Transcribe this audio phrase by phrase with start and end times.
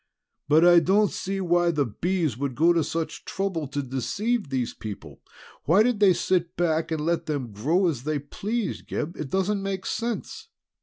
[0.47, 4.73] "But I don't see why the Bees should go to such trouble to deceive these
[4.73, 5.21] people.
[5.65, 9.15] Why did they sit back and let them grow as they pleased, Gib?
[9.15, 10.49] It doesn't make sense!"